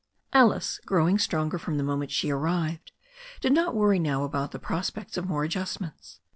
[0.33, 2.91] Alice, growing stronger from the moment she arrived,
[3.39, 6.19] did not worry now about the prospects of more adjust ments.